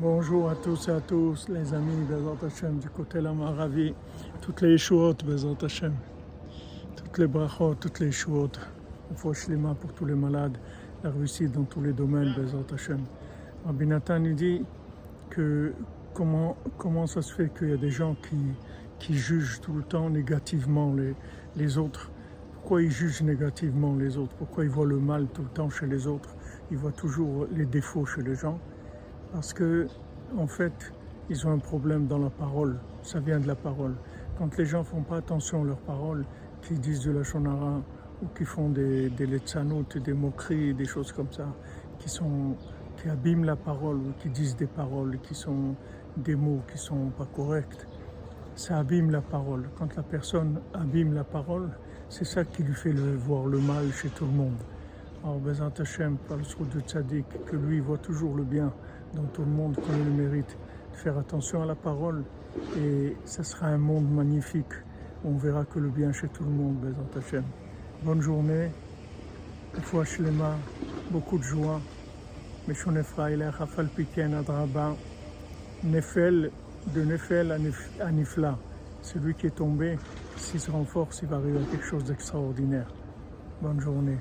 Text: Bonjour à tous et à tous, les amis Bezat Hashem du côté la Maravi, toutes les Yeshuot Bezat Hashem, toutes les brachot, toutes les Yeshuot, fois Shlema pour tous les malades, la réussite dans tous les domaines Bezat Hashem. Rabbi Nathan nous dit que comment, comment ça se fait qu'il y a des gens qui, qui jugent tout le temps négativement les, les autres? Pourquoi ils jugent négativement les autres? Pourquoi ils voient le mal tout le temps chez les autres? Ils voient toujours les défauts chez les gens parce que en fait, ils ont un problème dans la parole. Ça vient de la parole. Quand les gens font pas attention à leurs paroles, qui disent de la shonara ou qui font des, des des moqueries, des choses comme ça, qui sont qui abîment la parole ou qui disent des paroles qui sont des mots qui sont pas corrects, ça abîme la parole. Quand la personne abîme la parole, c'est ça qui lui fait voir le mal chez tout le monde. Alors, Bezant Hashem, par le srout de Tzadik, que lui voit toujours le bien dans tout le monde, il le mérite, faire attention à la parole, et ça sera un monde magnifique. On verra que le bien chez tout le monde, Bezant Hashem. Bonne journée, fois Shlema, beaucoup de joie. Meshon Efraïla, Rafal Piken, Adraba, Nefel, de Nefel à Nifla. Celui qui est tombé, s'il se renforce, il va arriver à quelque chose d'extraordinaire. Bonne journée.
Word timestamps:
Bonjour 0.00 0.48
à 0.48 0.54
tous 0.54 0.86
et 0.86 0.92
à 0.92 1.00
tous, 1.00 1.48
les 1.48 1.74
amis 1.74 2.04
Bezat 2.08 2.46
Hashem 2.46 2.78
du 2.78 2.88
côté 2.88 3.20
la 3.20 3.32
Maravi, 3.32 3.92
toutes 4.40 4.60
les 4.60 4.70
Yeshuot 4.70 5.14
Bezat 5.26 5.56
Hashem, 5.60 5.92
toutes 6.94 7.18
les 7.18 7.26
brachot, 7.26 7.74
toutes 7.74 7.98
les 7.98 8.06
Yeshuot, 8.06 8.52
fois 9.16 9.34
Shlema 9.34 9.74
pour 9.74 9.92
tous 9.94 10.04
les 10.04 10.14
malades, 10.14 10.56
la 11.02 11.10
réussite 11.10 11.50
dans 11.50 11.64
tous 11.64 11.80
les 11.80 11.92
domaines 11.92 12.32
Bezat 12.36 12.72
Hashem. 12.72 13.00
Rabbi 13.66 13.88
Nathan 13.88 14.20
nous 14.20 14.34
dit 14.34 14.62
que 15.30 15.72
comment, 16.14 16.56
comment 16.76 17.08
ça 17.08 17.20
se 17.20 17.34
fait 17.34 17.52
qu'il 17.52 17.70
y 17.70 17.72
a 17.72 17.76
des 17.76 17.90
gens 17.90 18.14
qui, 18.22 18.36
qui 19.00 19.14
jugent 19.14 19.60
tout 19.60 19.72
le 19.72 19.82
temps 19.82 20.10
négativement 20.10 20.94
les, 20.94 21.16
les 21.56 21.76
autres? 21.76 22.12
Pourquoi 22.52 22.82
ils 22.82 22.92
jugent 22.92 23.22
négativement 23.22 23.96
les 23.96 24.16
autres? 24.16 24.36
Pourquoi 24.36 24.62
ils 24.62 24.70
voient 24.70 24.86
le 24.86 25.00
mal 25.00 25.26
tout 25.34 25.42
le 25.42 25.48
temps 25.48 25.70
chez 25.70 25.88
les 25.88 26.06
autres? 26.06 26.36
Ils 26.70 26.78
voient 26.78 26.92
toujours 26.92 27.48
les 27.52 27.66
défauts 27.66 28.06
chez 28.06 28.22
les 28.22 28.36
gens 28.36 28.60
parce 29.32 29.52
que 29.52 29.86
en 30.36 30.46
fait, 30.46 30.92
ils 31.30 31.46
ont 31.46 31.52
un 31.52 31.58
problème 31.58 32.06
dans 32.06 32.18
la 32.18 32.30
parole. 32.30 32.78
Ça 33.02 33.20
vient 33.20 33.40
de 33.40 33.46
la 33.46 33.54
parole. 33.54 33.94
Quand 34.38 34.56
les 34.56 34.66
gens 34.66 34.84
font 34.84 35.02
pas 35.02 35.16
attention 35.16 35.62
à 35.62 35.66
leurs 35.66 35.78
paroles, 35.78 36.24
qui 36.62 36.74
disent 36.74 37.04
de 37.04 37.12
la 37.12 37.22
shonara 37.22 37.80
ou 38.22 38.26
qui 38.36 38.44
font 38.44 38.68
des, 38.68 39.10
des 39.10 39.26
des 39.26 40.12
moqueries, 40.12 40.74
des 40.74 40.84
choses 40.84 41.12
comme 41.12 41.32
ça, 41.32 41.46
qui 41.98 42.08
sont 42.08 42.56
qui 43.00 43.08
abîment 43.08 43.44
la 43.44 43.56
parole 43.56 43.96
ou 43.96 44.12
qui 44.20 44.28
disent 44.28 44.56
des 44.56 44.66
paroles 44.66 45.18
qui 45.20 45.34
sont 45.34 45.76
des 46.16 46.34
mots 46.34 46.60
qui 46.70 46.78
sont 46.78 47.10
pas 47.16 47.26
corrects, 47.26 47.86
ça 48.56 48.78
abîme 48.78 49.10
la 49.10 49.20
parole. 49.20 49.68
Quand 49.78 49.94
la 49.96 50.02
personne 50.02 50.60
abîme 50.74 51.14
la 51.14 51.22
parole, 51.22 51.70
c'est 52.08 52.24
ça 52.24 52.44
qui 52.44 52.64
lui 52.64 52.74
fait 52.74 52.92
voir 52.92 53.46
le 53.46 53.58
mal 53.58 53.92
chez 53.92 54.08
tout 54.08 54.24
le 54.24 54.32
monde. 54.32 54.58
Alors, 55.24 55.38
Bezant 55.38 55.72
Hashem, 55.78 56.16
par 56.28 56.36
le 56.36 56.44
srout 56.44 56.64
de 56.72 56.80
Tzadik, 56.80 57.26
que 57.46 57.56
lui 57.56 57.80
voit 57.80 57.98
toujours 57.98 58.36
le 58.36 58.44
bien 58.44 58.72
dans 59.14 59.24
tout 59.24 59.42
le 59.42 59.50
monde, 59.50 59.76
il 59.88 60.04
le 60.04 60.10
mérite, 60.10 60.56
faire 60.92 61.18
attention 61.18 61.62
à 61.62 61.66
la 61.66 61.74
parole, 61.74 62.24
et 62.78 63.16
ça 63.24 63.42
sera 63.42 63.66
un 63.66 63.78
monde 63.78 64.08
magnifique. 64.10 64.72
On 65.24 65.36
verra 65.36 65.64
que 65.64 65.80
le 65.80 65.88
bien 65.88 66.12
chez 66.12 66.28
tout 66.28 66.44
le 66.44 66.50
monde, 66.50 66.76
Bezant 66.76 67.18
Hashem. 67.18 67.44
Bonne 68.04 68.20
journée, 68.20 68.70
fois 69.82 70.04
Shlema, 70.04 70.56
beaucoup 71.10 71.38
de 71.38 71.42
joie. 71.42 71.80
Meshon 72.68 72.94
Efraïla, 72.96 73.50
Rafal 73.50 73.88
Piken, 73.88 74.34
Adraba, 74.34 74.94
Nefel, 75.82 76.52
de 76.94 77.02
Nefel 77.02 77.52
à 78.00 78.10
Nifla. 78.12 78.56
Celui 79.02 79.34
qui 79.34 79.46
est 79.46 79.56
tombé, 79.56 79.98
s'il 80.36 80.60
se 80.60 80.70
renforce, 80.70 81.22
il 81.22 81.28
va 81.28 81.36
arriver 81.36 81.58
à 81.58 81.70
quelque 81.70 81.86
chose 81.86 82.04
d'extraordinaire. 82.04 82.88
Bonne 83.62 83.80
journée. 83.80 84.18